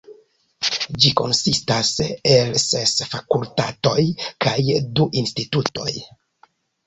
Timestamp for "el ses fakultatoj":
2.05-4.07